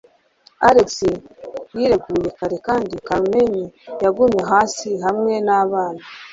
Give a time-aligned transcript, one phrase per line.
[0.69, 0.89] Alex
[1.77, 3.53] yireguye kare kandi Carmen
[4.03, 6.03] yagumye hasi hamwe nabana.